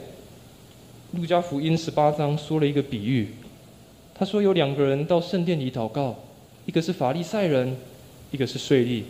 [1.13, 3.29] 路加福音十八章说了一个比喻，
[4.13, 6.15] 他说有两个人到圣殿里祷告，
[6.65, 7.77] 一个是法利赛人，
[8.31, 9.03] 一个是税吏。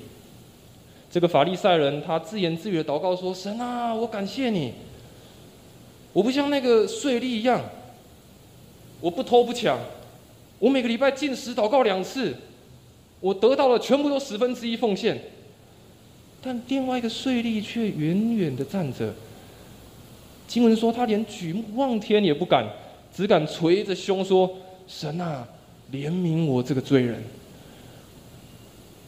[1.09, 4.73] 这个法利赛人，他自言自语的祷告说：“神啊，我感谢你，
[6.13, 7.61] 我不像那个税吏一样，
[9.01, 9.79] 我不偷不抢，
[10.59, 12.35] 我每个礼拜进食祷告两次，
[13.19, 15.19] 我得到了全部都十分之一奉献。
[16.43, 19.11] 但另外一个税吏却远远的站着。
[20.47, 22.65] 经文说他连举目望天也不敢，
[23.13, 24.49] 只敢捶着胸说：
[24.87, 25.47] 神啊，
[25.91, 27.21] 怜悯我这个罪人。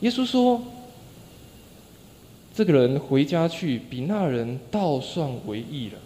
[0.02, 0.62] 耶稣说。”
[2.52, 5.99] 这个人回家去，比那人倒算为义了。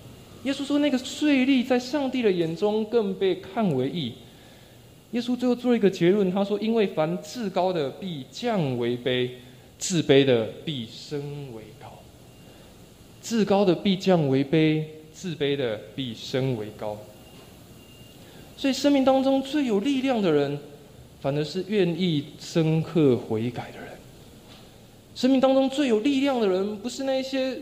[0.43, 4.13] 耶稣说：“那个税吏在上帝的眼中更被看为义。”
[5.13, 9.31] 耶稣最后做一个结论，他说：“因为凡至高的必降为卑，
[9.79, 11.91] 自卑的必升为高。”
[13.23, 14.83] 至高的必降为卑，
[15.23, 16.97] 自卑的必升为高。
[18.57, 20.59] 所以，生命当中最有力量的人，
[21.21, 23.87] 反而是愿意深刻悔改的人。
[25.15, 27.57] 生命当中最有力量的人，不是那些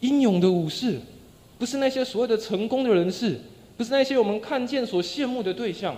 [0.00, 0.98] 英勇的武士，
[1.60, 3.38] 不是那些所谓的成功的人士，
[3.76, 5.96] 不是那些我们看见所羡慕的对象。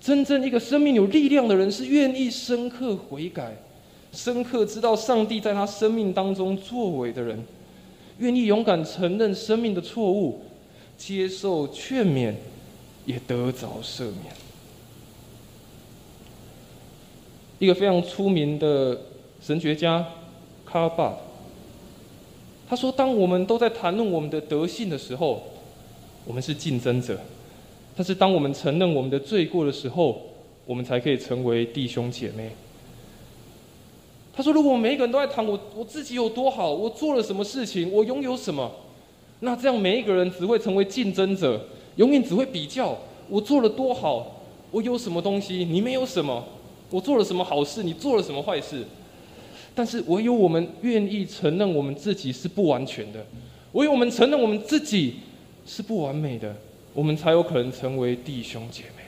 [0.00, 3.56] 真正一个生命有力量的人，是愿意深刻悔改、
[4.10, 7.38] 深刻知道上帝在他生命当中作为的人，
[8.18, 10.42] 愿意勇敢承认生命的错误，
[10.96, 12.34] 接受劝勉，
[13.06, 14.34] 也得着赦免。
[17.58, 18.98] 一个非常出名的。
[19.42, 20.02] 神学家
[20.64, 21.18] 卡尔巴，
[22.66, 25.42] 他说：“当我们都在谈论我们的德性的时候，
[26.24, 27.14] 我们是竞争者；
[27.94, 30.18] 但是当我们承认我们的罪过的时候，
[30.64, 32.52] 我们才可以成为弟兄姐妹。”
[34.36, 38.70] 他说：“如果每一个人都在谈我我自己有多好，我做了什么事情，我拥有什么，
[39.40, 41.60] 那这样每一个人只会成为竞争者，
[41.96, 46.42] 永远只会比较我做了多好，我有什么东西，你没有什么；
[46.90, 48.84] 我做了什么好事，你做了什么坏事。”
[49.76, 53.24] 但是唯有我们愿意承认我们自己是不完全的，
[53.72, 55.14] 唯有我们承认我们自己
[55.66, 56.54] 是不完美的，
[56.92, 59.02] 我们才有可能成为弟兄姐妹，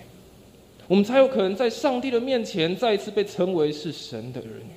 [0.88, 4.75] 我们才有可能在上帝的面前再一次被称为是神的儿女。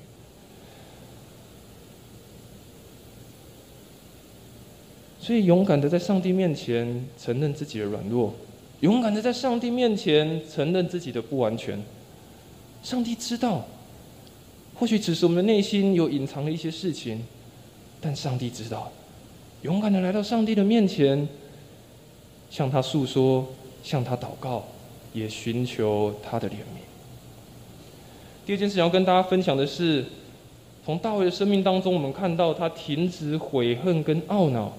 [5.20, 8.34] 所以，勇敢的在上帝面前承认自己的软弱，
[8.80, 11.80] 勇敢的在上帝面前承认自己的不完全。
[12.82, 13.66] 上帝知道。
[14.76, 17.22] 或许只是我们的内心有隐藏的一些事情，
[18.00, 18.90] 但上帝知道。
[19.60, 21.28] 勇敢的来到上帝的面前，
[22.48, 23.46] 向他诉说，
[23.82, 24.64] 向他祷告，
[25.12, 26.80] 也寻求他的怜悯。
[28.46, 30.02] 第二件事想要跟大家分享的是，
[30.82, 34.72] 从大卫的生命当中，我们看到他停止悔恨跟懊恼，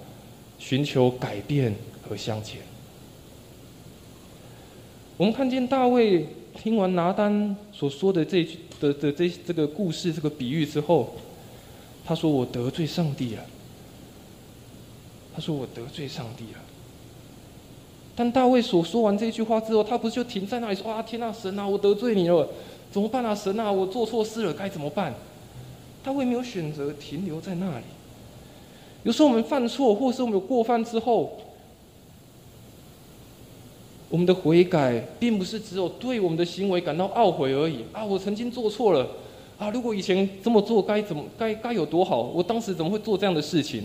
[0.62, 1.74] 寻求改变
[2.08, 2.62] 和向前。
[5.18, 6.28] 我们看见大卫。
[6.54, 11.16] 听完拿丹所说的这句的的这这个故事这个比喻之后，
[12.04, 13.46] 他说：“我得罪上帝了。”
[15.34, 16.60] 他说：“我得罪上帝了。”
[18.18, 22.46] 但大卫所说完这句话之后，他不是就停在那里说：“啊，天啊，神啊，我得罪你了，
[22.92, 23.34] 怎么办啊？
[23.34, 25.16] 神啊，我做错事了，该怎么办？”
[26.04, 27.86] 他为没有选择停留在那里。
[29.04, 31.38] 有时候我们犯错，或是我们有过犯之后。
[34.10, 38.04] 我们的悔改，并不是只有对我们的行为感到懊悔而已啊！
[38.04, 39.08] 我曾经做错了
[39.58, 39.70] 啊！
[39.72, 42.24] 如果以前这么做，该怎么该该有多好？
[42.24, 43.84] 我当时怎么会做这样的事情？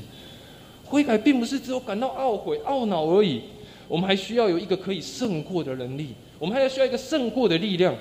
[0.84, 3.42] 悔改并不是只有感到懊悔、懊恼而已，
[3.86, 6.08] 我们还需要有一个可以胜过的能力，
[6.40, 7.94] 我们还要需要一个胜过的力量。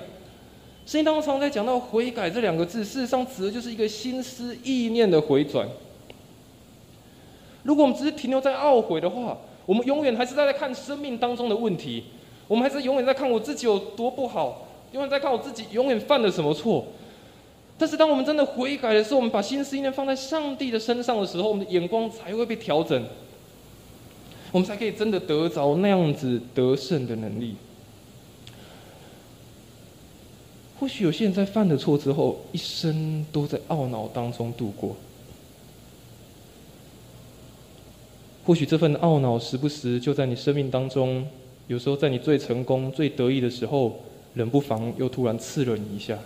[0.84, 5.68] 圣经当中常在讲到悔改这两个字，事实上指的就是一个心思意念的回转。
[7.66, 12.04] 如果我们只是停留在懊悔的话，我们永远还是在看生命当中的问题。
[12.46, 16.86] 我们还是永远在看我自己有多不好，永远在看我自己永远犯了什么错。
[17.76, 23.04] 但是当我们真的悔改的时候，我们把心思意念放在上帝的身上的时候，我们的眼光才会被调整，
[24.52, 27.56] 我们才可以真的得着那样子得胜的能力。
[30.78, 34.94] 或许有些人在犯了错之后，一生都在懊恼当中度过。
[38.46, 41.26] 或许这份懊恼时不时就在你生命当中。
[41.66, 44.00] 有时候，在你最成功、最得意的时候，
[44.34, 46.16] 冷不防又突然刺了你一下。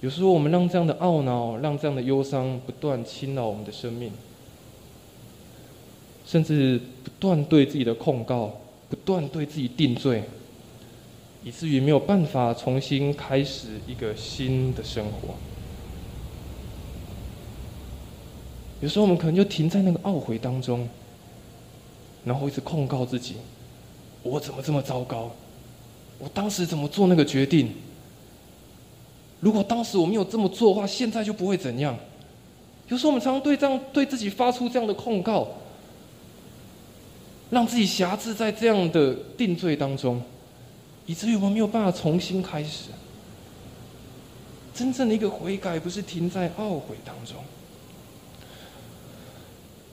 [0.00, 4.10] 有时候，我们让这样的懊恼、让这样的忧伤不断侵扰我们的生命，
[6.24, 8.58] 甚至不断对自己的控告、
[8.88, 10.22] 不断对自己定罪，
[11.44, 15.34] 以至于没有办法重新开始一个新的生活。
[18.80, 20.88] 有时候，我们可能就停在那个懊悔当中。
[22.24, 23.36] 然后一直控告自己，
[24.24, 25.30] 我怎么这么糟糕？
[26.18, 27.72] 我当时怎么做那个决定？
[29.38, 31.96] 如果当时我没有这么做的话，现在就不会怎样。
[32.88, 35.46] 有时候我们常常对这样对自己发出这样的控告，
[37.50, 40.20] 让自己辖制在这样的定罪当中，
[41.06, 42.90] 以至于我们没有办法重新开始。
[44.74, 47.36] 真正的一个悔改，不是停在懊悔当中。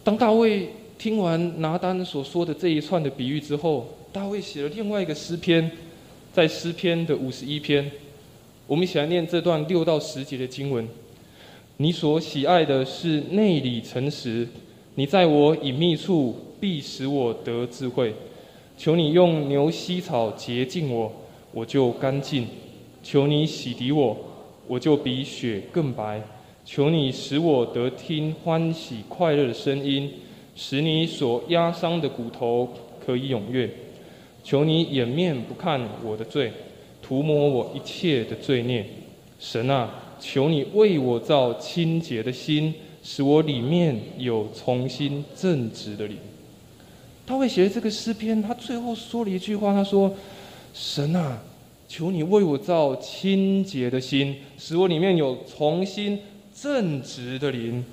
[0.04, 0.70] 当大卫。
[0.96, 5.70] 听完拿单所说的这一串的比喻之后，大卫写了另外一个诗篇，
[6.32, 7.92] 在诗篇的五十一篇，
[8.68, 10.88] 我们一起来念这段六到十节的经文。
[11.78, 14.48] 你所喜爱的是内里诚实，
[14.96, 18.16] 你在我隐秘处必使我得智慧。
[18.78, 21.12] 求你用牛膝草洁净我，
[21.52, 22.46] 我就干净；
[23.04, 24.16] 求你洗涤我，
[24.68, 26.22] 我就比雪更白。
[26.66, 30.10] 求你使我得听欢喜快乐的声音，
[30.56, 32.70] 使你所压伤的骨头
[33.06, 33.70] 可以踊跃。
[34.44, 36.52] 求你掩面不看我的罪，
[37.02, 38.86] 涂抹我一切的罪孽。
[39.40, 46.18] 神啊，求你为我造清洁的心，使我里面有重新正直的灵。
[47.26, 50.14] 大卫写的这个诗篇，他最后说了一句话，他说
[50.74, 51.42] ：“神啊，
[51.88, 56.20] 求你为我造清洁的心，使我里面有重新。”
[56.62, 57.84] 正直的灵，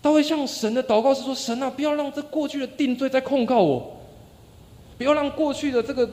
[0.00, 4.00] 大卫向神的祷告是说：“神啊，不要让这过去的定罪再控告我，
[4.98, 6.08] 不要让过去的这个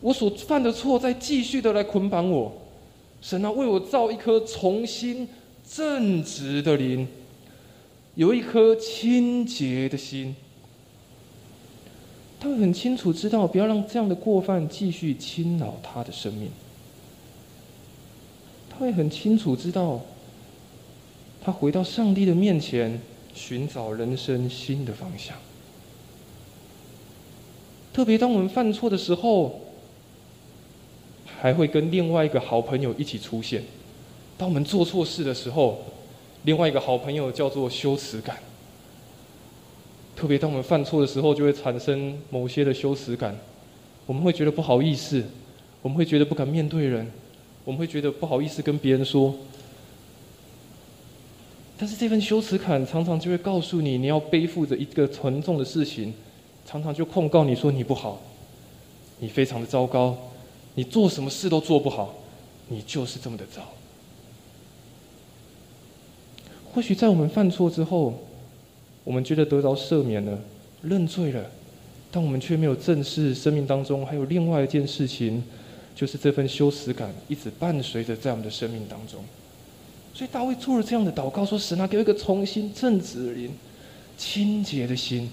[0.00, 2.52] 我所犯的错再继续的来捆绑我。
[3.20, 5.28] 神啊，为我造一颗重新
[5.68, 7.06] 正直的灵，
[8.14, 10.34] 有一颗清洁的心。”
[12.40, 16.48] 他会很清楚知道，不要让这样的过犯继续侵扰他的生命。
[18.78, 20.00] 会很清楚知道，
[21.42, 23.00] 他回到上帝的面前，
[23.34, 25.36] 寻找人生新的方向。
[27.92, 29.60] 特别当我们犯错的时候，
[31.26, 33.64] 还会跟另外一个好朋友一起出现。
[34.36, 35.80] 当我们做错事的时候，
[36.44, 38.38] 另外一个好朋友叫做羞耻感。
[40.14, 43.36] 特别当我们犯错的时候，就会产生某些的羞耻感，
[44.06, 45.24] 我们会觉得不好意思，
[45.82, 47.10] 我们会觉得不敢面对人。
[47.68, 49.34] 我们会觉得不好意思跟别人说，
[51.76, 56.14] 但是这份羞耻感常常就会告诉你，你要背负着一个沉重的事情，
[56.64, 58.22] 常常就控告你说你不好，
[59.18, 60.16] 你非常的糟糕，
[60.76, 62.14] 你做什么事都做不好，
[62.68, 63.60] 你就是这么的糟。
[66.72, 68.14] 或许在我们犯错之后，
[69.04, 70.38] 我们觉得得到赦免了，
[70.80, 71.44] 认罪了，
[72.10, 75.44] 但我们却没有正视生命当中还有另外一件事情。
[75.98, 79.18] 就是这份羞耻感一直伴随着在我们的生命当中，
[80.14, 83.50] 所以大卫做了这样的祷告，说：“神啊，给我一个重新正直的灵，
[84.16, 85.28] 清洁的心。”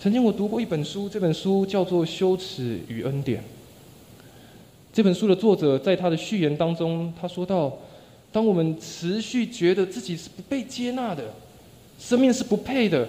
[0.00, 3.42] 曾经我读过一本书，这本书叫做《羞耻与恩典》。
[4.90, 7.76] 这本书的作者在他的序言当中，他说到
[8.32, 11.24] ：“当我们持续觉得自己是不被接纳的，
[11.98, 13.06] 生命是不配的，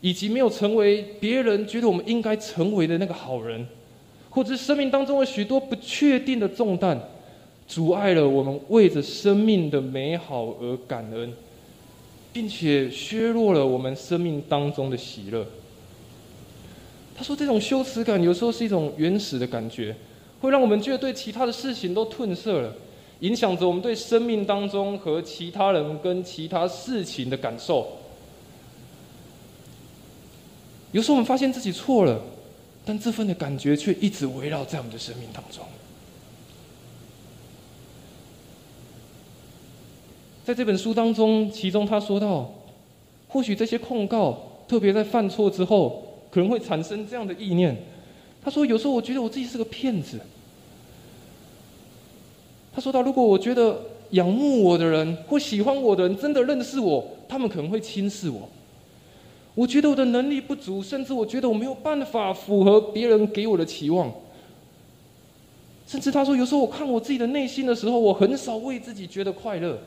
[0.00, 3.64] 以及没有成为别人觉得我们应该成为的那个好人。”
[4.34, 6.98] 或者生命当中的许多不确定的重担，
[7.68, 11.34] 阻碍了我们为着生命的美好而感恩，
[12.32, 15.46] 并且削弱了我们生命当中的喜乐。
[17.14, 19.94] 他说：“这种羞耻感有时候是一种原始的感觉，
[20.40, 22.74] 会让我们觉得对其他的事情都褪色了，
[23.20, 27.86] 影响着我们对生命当中和其他人跟其他事情的感受。
[30.92, 32.18] 有时候我们发现自己错了。”
[32.84, 35.64] 但这份的感觉却一直围绕在我们的生命当中。
[40.44, 42.52] 在这本书当中，其中他说到，
[43.28, 46.02] 或许这些控告，特别在犯错之后，
[46.32, 47.76] 可能会产生这样的意念。
[48.44, 50.18] 他说：“有时候我觉得我自己是个骗子。”
[52.74, 53.80] 他说到：“如果我觉得
[54.10, 58.48] 仰慕我的人或喜欢我的人真的认识我，他们可能会轻视我。”
[59.54, 64.10] 我觉得我的能力不足，甚至我觉得我没有办法符合别人给我的期望。
[65.86, 69.78] 甚至他说，有时候我看我自己的内心的时候，我很少为自己觉得快乐，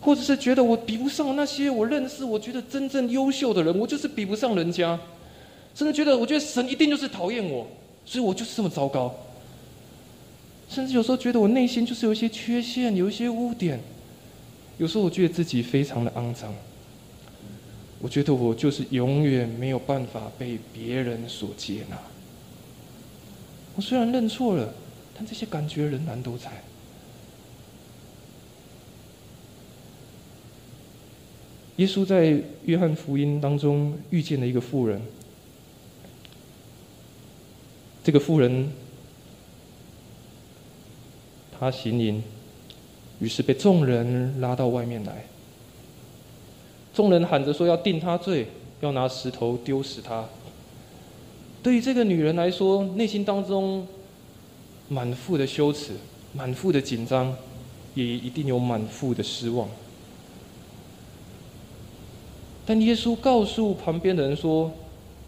[0.00, 4.98] 或者是觉得我比不上那些我认识、我觉得真正优秀的人，我就是比不上人家。
[5.76, 7.64] 甚至觉得，我觉得神一定就是讨厌我，
[8.04, 9.14] 所以我就是这么糟糕。
[10.68, 13.78] 甚至有时候觉得我内心就是有一些缺陷，有一些污点。
[14.78, 16.52] 有时候我觉得自己非常的肮脏。
[18.00, 21.98] 我觉得我就是永远没有办法被别人所接纳。
[23.74, 24.72] 我虽然认错了，
[25.16, 26.50] 但这些感觉仍然都在。
[31.76, 35.00] 耶稣在约翰福音当中遇见了一个妇人，
[38.02, 38.72] 这个妇人
[41.56, 42.22] 她行淫，
[43.20, 45.24] 于是被众人拉到外面来。
[46.98, 48.48] 众人喊着说要定他罪，
[48.80, 50.24] 要拿石头丢死他。
[51.62, 53.86] 对于这个女人来说，内心当中
[54.88, 55.92] 满腹的羞耻、
[56.32, 57.32] 满腹的紧张，
[57.94, 59.68] 也一定有满腹的失望。
[62.66, 64.72] 但耶稣告诉旁边的人说：“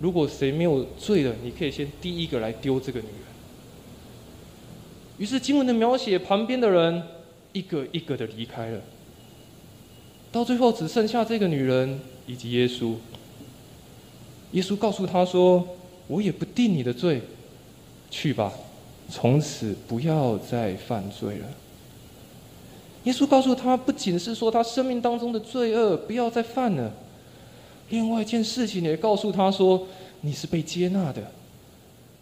[0.02, 3.14] 如果谁没有罪的，你可以先第一个来丢这个女人。”
[5.18, 7.00] 于是经文的描写，旁边的人
[7.52, 8.80] 一个一个的离开了。
[10.32, 12.94] 到最后只剩下这个女人以及耶稣。
[14.52, 15.66] 耶稣告诉他说
[16.08, 17.22] ：“我也不定你的罪，
[18.10, 18.52] 去吧，
[19.08, 21.46] 从此不要再犯罪了。
[23.04, 26.92] 耶稣告诉他，不仅是说他生命当中的罪恶不要再犯了，
[27.88, 29.86] 另外一件事情也告诉他说，
[30.20, 31.22] 你是被接纳的。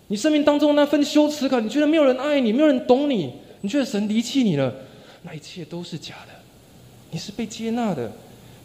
[0.07, 4.73] 你生命当中那份羞耻感，你觉得没有人爱你，没有人懂你，你觉得神离弃你了，
[5.23, 6.38] 那一切都是假的。
[7.11, 8.13] 你是被接纳的，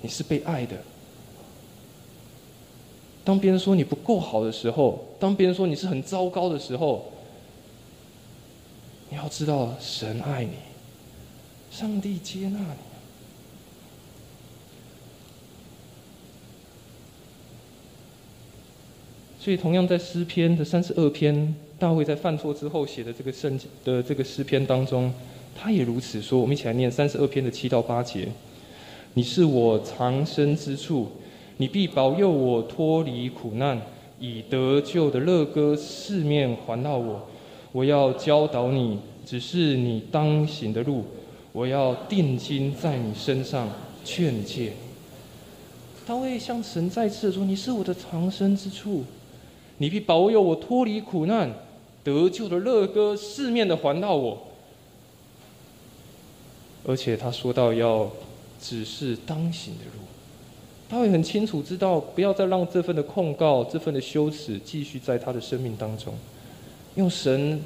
[0.01, 0.77] 你是被爱的。
[3.23, 7.11] 当别人说你不够好的时候，当别人说你是很糟糕的时候，
[9.09, 10.51] 你要知道，神爱你，
[11.71, 12.77] 上帝接纳你。
[19.39, 25.13] 所以，同样在诗篇的三十二篇，大卫在犯错之后写的这个圣的这个诗篇当中，
[25.55, 26.39] 他也如此说。
[26.39, 28.27] 我们一起来念三十二篇的七到八节
[29.15, 31.07] ：“你是我藏身之处，
[31.57, 33.81] 你必保佑我脱离苦难，
[34.19, 37.27] 以得救的乐歌四面环绕我。
[37.71, 41.03] 我要教导你，只是你当行的路。
[41.51, 43.69] 我要定睛在你身上，
[44.03, 44.73] 劝诫
[46.05, 49.03] 他会向神再次说：“你是我的藏身之处。”
[49.79, 51.51] 你必保佑我脱离苦难，
[52.03, 54.37] 得救的乐歌四面的环绕我。
[56.85, 58.11] 而且他说到要
[58.61, 60.03] 指示当行的路，
[60.89, 66.13] 他会很清楚知道，不要再让这份的控告、这份的羞耻继续在他的生命当中。
[66.95, 67.63] 用神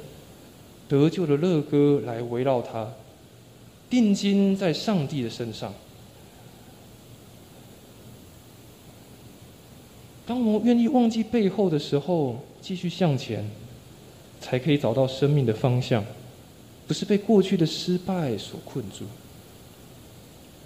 [0.88, 2.90] 得救的乐歌来围绕他，
[3.90, 5.74] 定睛在上帝的身上。
[10.26, 13.48] 当我愿意忘记背后的时候，继续向前，
[14.40, 16.04] 才可以找到生命的方向，
[16.88, 19.04] 不是被过去的失败所困住。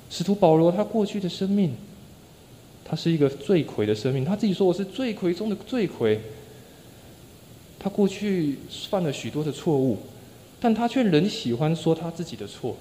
[0.08, 1.74] 使徒保罗他过去的生命，
[2.84, 6.20] 他是一个罪魁的生命，他自己说我是罪魁中的罪魁。
[7.78, 8.56] 他过去
[8.88, 9.98] 犯了许多的错误，
[10.60, 12.76] 但他却仍喜欢说他自己的错，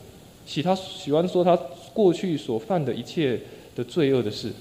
[0.46, 1.58] 喜他喜欢说他
[1.94, 3.42] 过去所犯的一切
[3.76, 4.54] 的罪恶的事。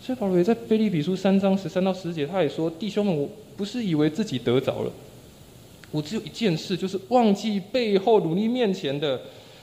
[0.00, 3.28] 所以保罗也在腓立比书三章十三到十节，他也说：“弟兄们，我
[3.58, 4.92] 不是以为自己得着了，
[5.90, 9.20] 我只有一件事，就是忘记背后努力面前的，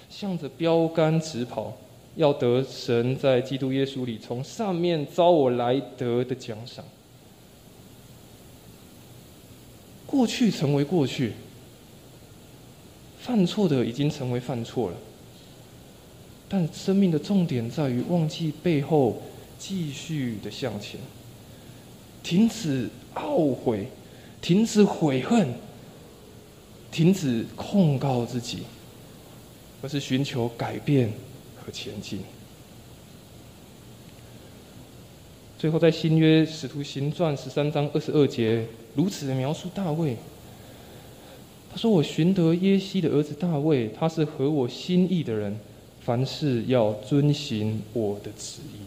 [0.10, 1.76] 向着标杆直跑，
[2.18, 6.84] 要得神在基督耶稣里从上面招我来得的奖赏。
[10.06, 11.32] 过去成为过去，
[13.22, 14.98] 犯错的已经成为犯错了，
[16.50, 19.22] 但生命的重点在于忘记背后。”
[19.58, 21.00] 继续的向前，
[22.22, 23.88] 停止懊悔，
[24.41, 25.53] 停止悔恨，
[26.91, 28.59] 停止控告自己，
[29.82, 31.11] 而是寻求改变
[31.63, 32.20] 和前进。
[35.57, 40.16] 最后，在新约使徒行传十三章二十二节，如此的描述大卫。
[41.72, 45.57] 他说：“我寻得耶西的儿子大卫，他是合我心意的人，
[45.99, 48.84] 凡事要遵行我的旨意。”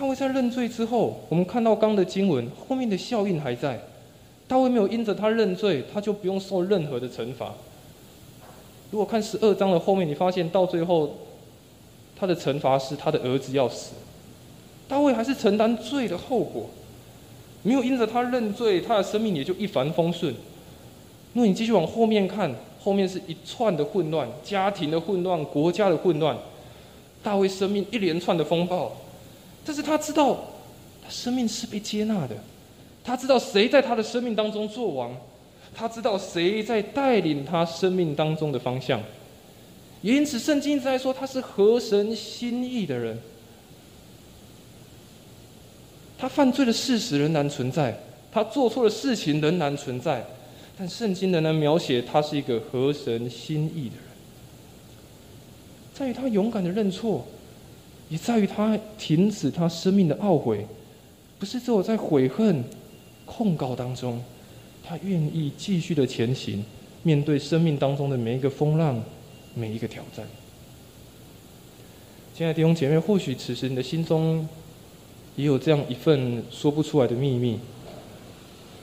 [0.00, 3.78] 大卫在认罪之后，我们看到刚的经文后面的效应还在。
[4.48, 7.52] 大卫没有因着他认罪，他就不用受任何的惩罚。
[8.90, 11.16] 如果看十二章的后面，你发现到最后，
[12.18, 13.92] 他的惩罚是他的儿子要死。
[14.88, 16.70] 大卫还是承担罪的后果，
[17.62, 20.32] 没有因着他认罪，他的生命也就一帆风顺。
[21.34, 22.50] 如果你继续往后面看，
[22.82, 26.38] 后面是一串的混乱，家庭的混乱，国家的混乱，
[27.22, 28.96] 大卫生命一连串的风暴。
[29.64, 30.42] 但是他知道，
[31.02, 32.34] 他生命是被接纳的，
[33.04, 35.14] 他知道谁在他的生命当中做王，
[35.74, 39.00] 他知道谁在带领他生命当中的方向，
[40.02, 43.18] 也因此圣经在说他是合神心意的人。
[46.18, 47.98] 他犯罪的事实仍然存在，
[48.32, 50.24] 他做错的事情仍然存在，
[50.76, 54.04] 但圣经仍然描写他是一个合神心意的人，
[55.94, 57.26] 在于他勇敢的认错。
[58.10, 60.66] 也在于他停止他生命的懊悔，
[61.38, 62.62] 不是只有在悔恨、
[63.24, 64.22] 控告当中，
[64.84, 66.62] 他愿意继续的前行，
[67.04, 69.00] 面对生命当中的每一个风浪、
[69.54, 70.26] 每一个挑战。
[72.34, 74.48] 亲爱的弟兄姐妹，或许此时你的心中
[75.36, 77.60] 也有这样一份说不出来的秘密，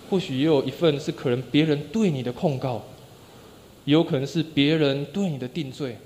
[0.09, 2.81] 或许也有一份是可能别人对你的控告，
[3.83, 5.97] 也有可能是别人对你的定罪。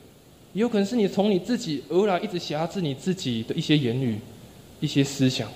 [0.53, 4.19] 也有可能是你从你自己而来，一直辖制你自己的一些言语、
[4.79, 5.49] 一些思想。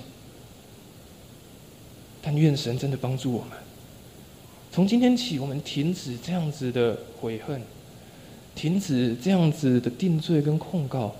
[2.21, 3.51] 但愿神真的帮助我们，
[4.71, 7.61] 从今天起，我们停止这样子的悔恨，
[8.55, 11.13] 停止这样子的定罪跟控告，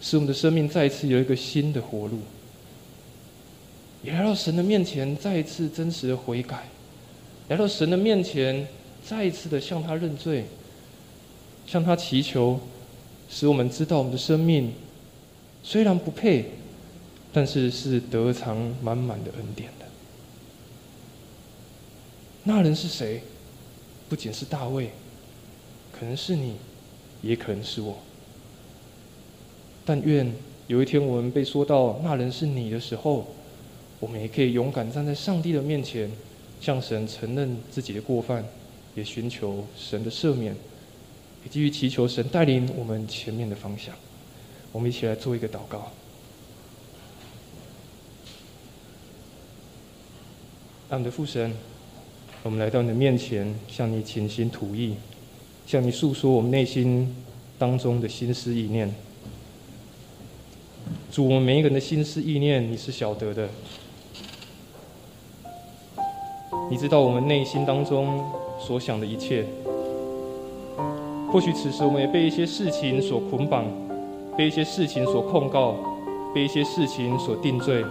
[0.00, 2.20] 使我们的生命再一次有一个新的活路。
[4.04, 6.68] 也来到神的面前，再一次真实的悔改，
[7.48, 8.66] 来到神的面前，
[9.04, 10.44] 再一次的向他认罪，
[11.66, 12.60] 向他祈求，
[13.34, 14.74] 使我们知道我们的生命
[15.62, 16.50] 虽然不配，
[17.32, 19.86] 但是是得偿满满的恩典的。
[22.44, 23.22] 那人是谁？
[24.10, 24.90] 不仅是大卫，
[25.98, 26.56] 可能是你，
[27.22, 27.96] 也可能是我。
[29.86, 30.30] 但愿
[30.66, 33.26] 有一天我们被说到那人是你的时候，
[33.98, 36.10] 我们也可以勇敢站在上帝的面前，
[36.60, 38.44] 向神承认自己的过犯，
[38.94, 40.54] 也寻求神的赦免，
[41.44, 43.94] 也继续祈求神带领我们前面的方向。
[44.70, 45.90] 我们一起来做一个祷告。
[50.88, 51.54] 爱我们的父神。
[52.44, 54.96] 我们来到你的面前，向你倾心吐意，
[55.64, 57.14] 向你诉说我们内心
[57.56, 58.92] 当中的心思意念。
[61.12, 63.48] 主，我们每一个人的心思意念，你是晓得的。
[66.68, 68.28] 你知道我们内心当中
[68.58, 69.46] 所想的一切。
[71.32, 73.64] 或许此时我们也被一些事情所捆绑，
[74.36, 75.74] 被一些事情所控告，
[76.34, 77.82] 被一些事情所定罪。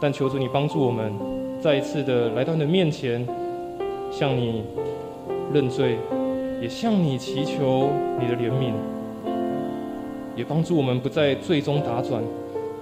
[0.00, 1.12] 但求主你帮助我们，
[1.60, 3.26] 再一次的来到你的面前。
[4.12, 4.64] 向你
[5.54, 5.96] 认罪，
[6.60, 8.72] 也向你祈求你的怜悯，
[10.34, 12.20] 也帮助我们不在最终打转，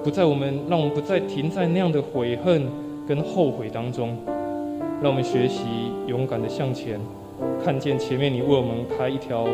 [0.02, 2.66] 不在我们让我们不再停在那样的悔恨
[3.06, 4.16] 跟后悔当中，
[5.02, 5.64] 让我们学习
[6.06, 6.98] 勇敢的向前，
[7.64, 9.46] 看见前面你为我们开一条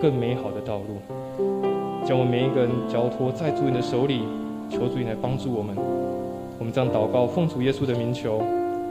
[0.00, 1.00] 更美好的道路，
[2.04, 4.22] 将我们每一个人交托在主你的手里，
[4.68, 5.76] 求主你来帮助我们，
[6.58, 8.42] 我们这样祷告，奉主耶稣的名求。